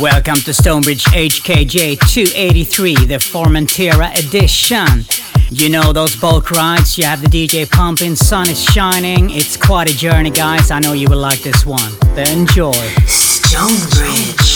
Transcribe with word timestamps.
Welcome 0.00 0.36
to 0.40 0.52
Stonebridge 0.52 1.04
HKJ 1.04 1.98
283, 2.12 3.06
the 3.06 3.14
Formentera 3.14 4.12
edition. 4.18 5.06
You 5.50 5.70
know 5.70 5.94
those 5.94 6.14
bulk 6.16 6.50
rides, 6.50 6.98
you 6.98 7.04
have 7.04 7.22
the 7.22 7.28
DJ 7.28 7.70
pumping, 7.70 8.14
sun 8.14 8.50
is 8.50 8.62
shining. 8.62 9.30
It's 9.30 9.56
quite 9.56 9.90
a 9.90 9.96
journey, 9.96 10.30
guys. 10.30 10.70
I 10.70 10.80
know 10.80 10.92
you 10.92 11.08
will 11.08 11.16
like 11.18 11.40
this 11.40 11.64
one. 11.64 11.92
Enjoy. 12.18 12.72
Stonebridge. 13.06 14.55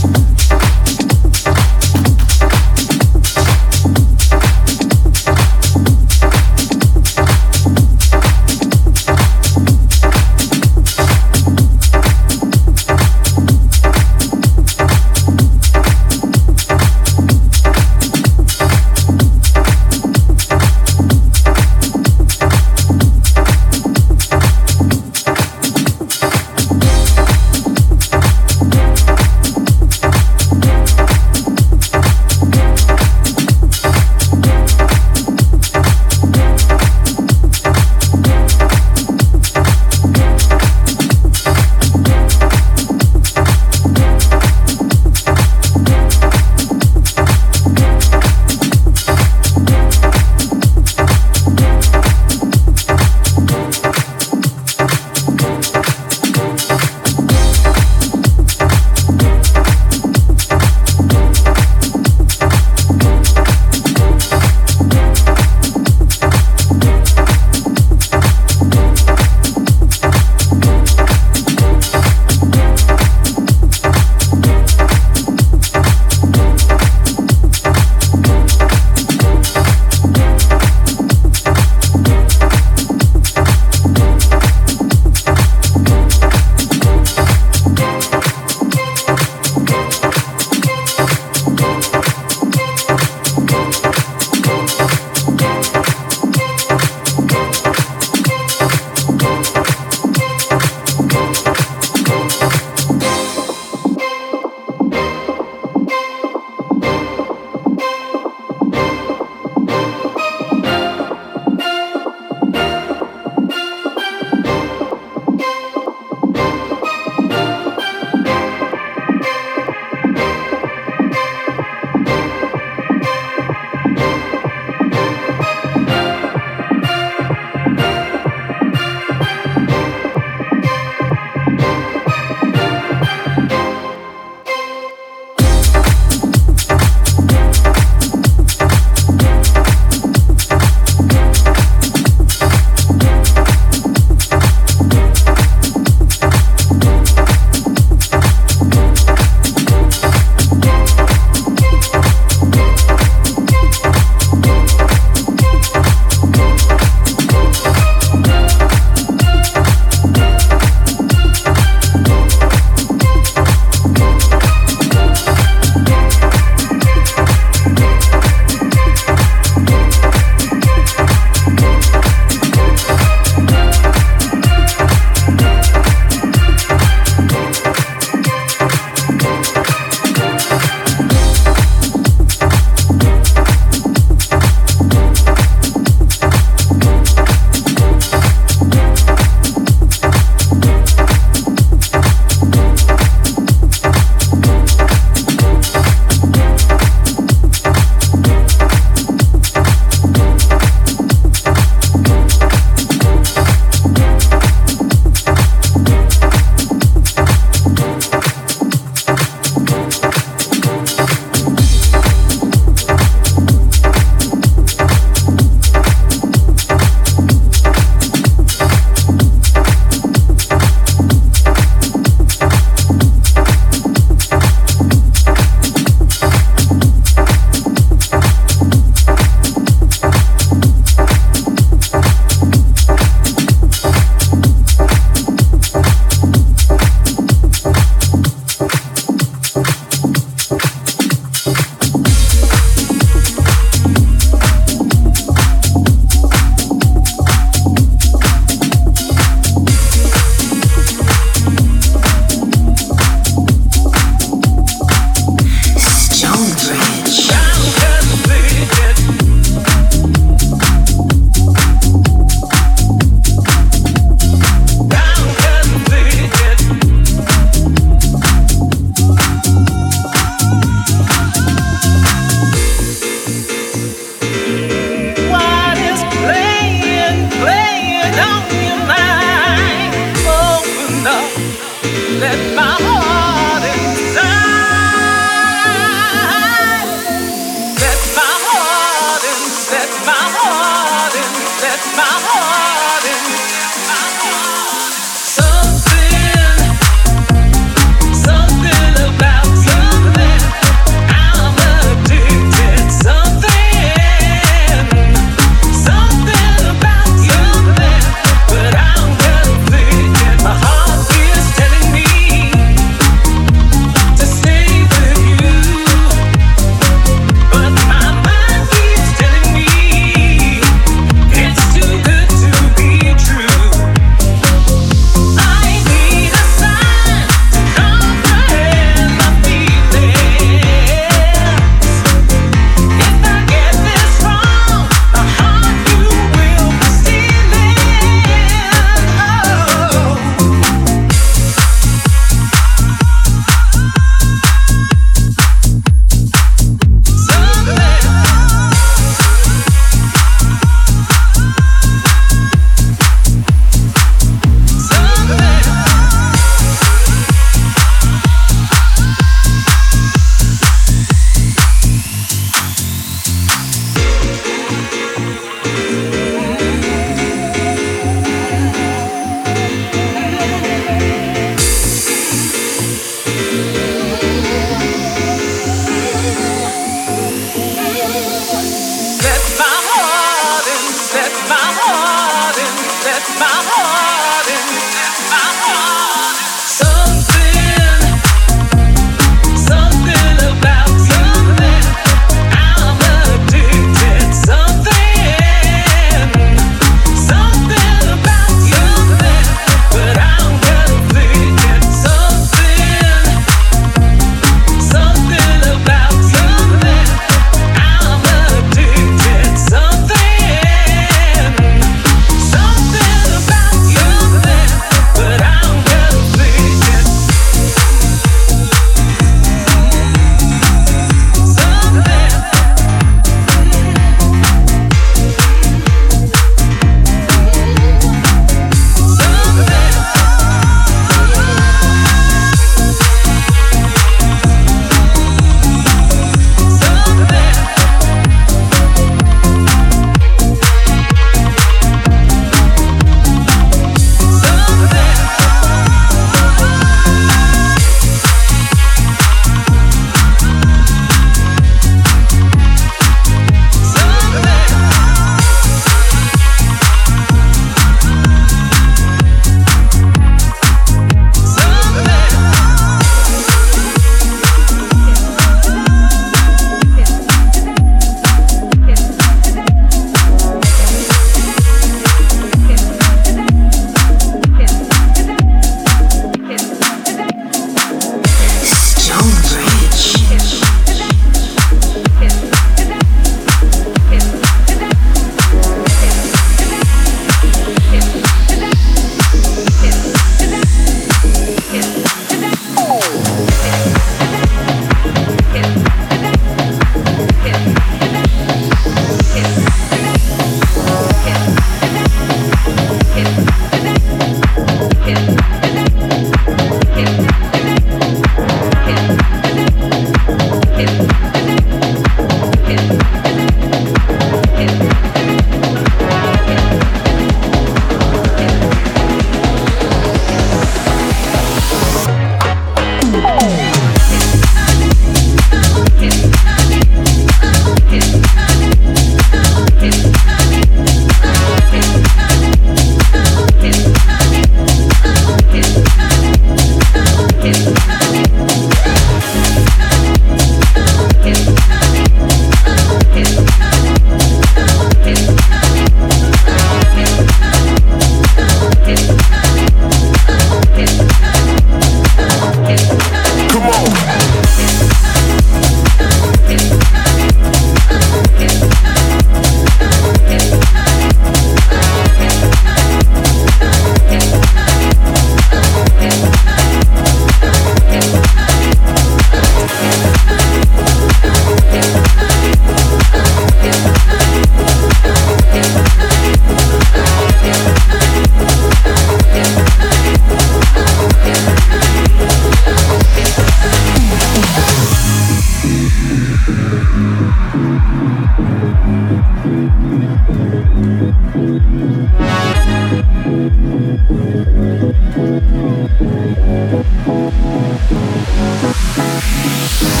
Yeah. 599.79 600.00